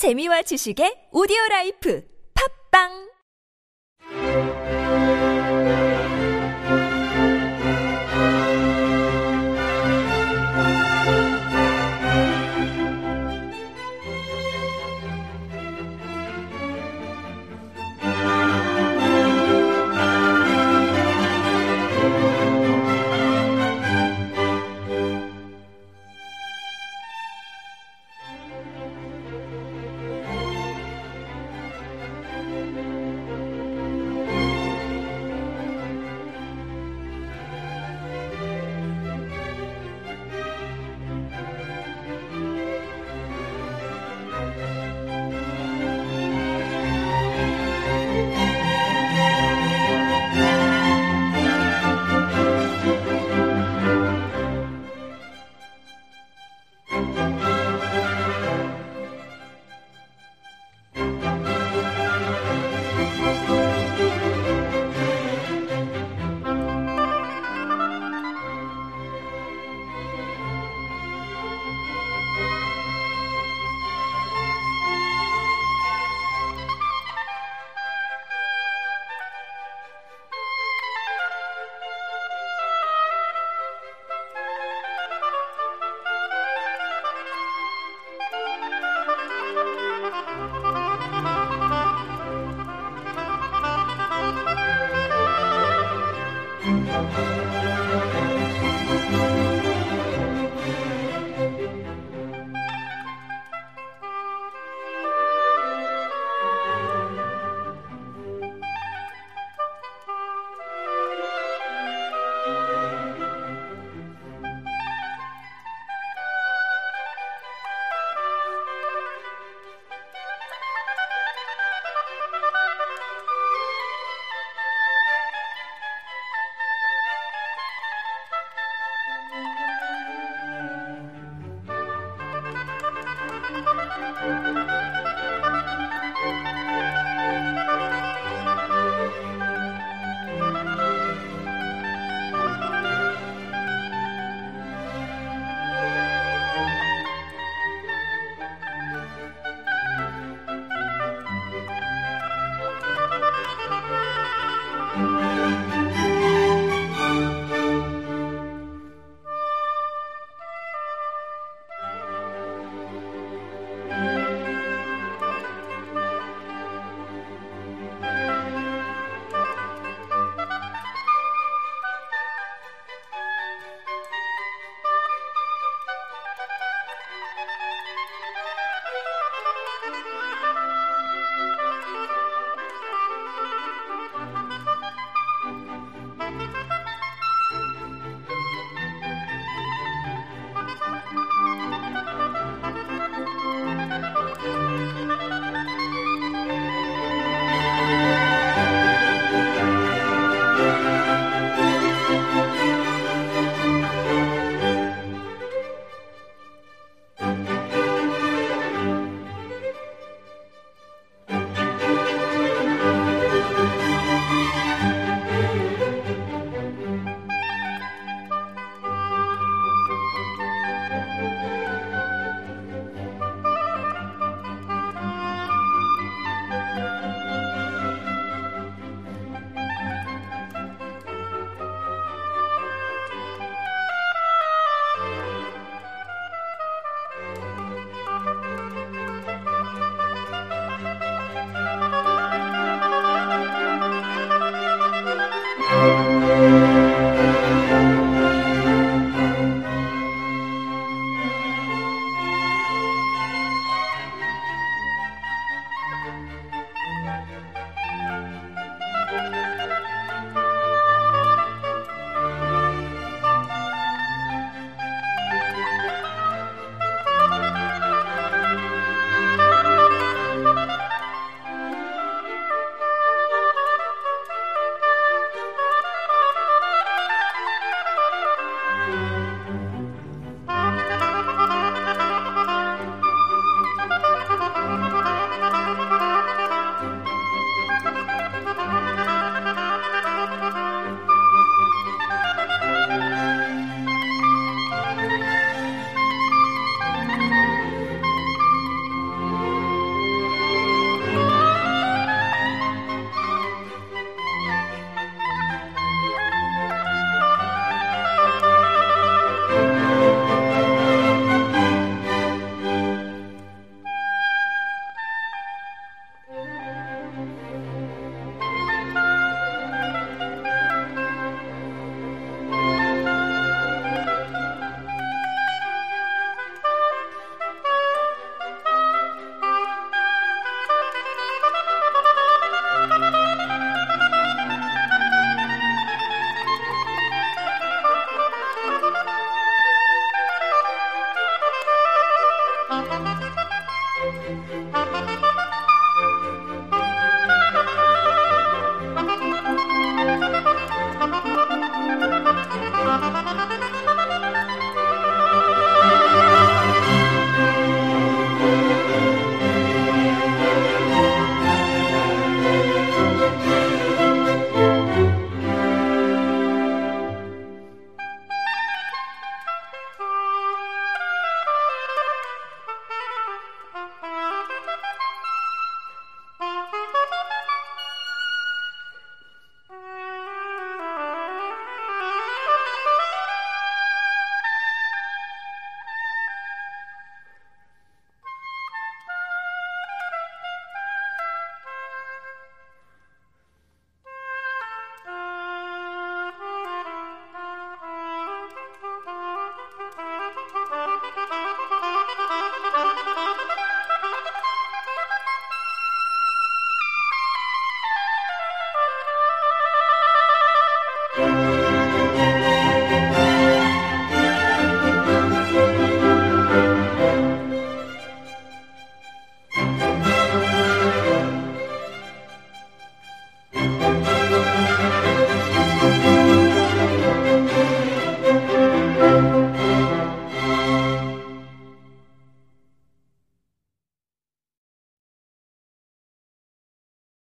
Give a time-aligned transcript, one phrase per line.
[0.00, 2.00] 재미와 지식의 오디오 라이프.
[2.32, 3.09] 팝빵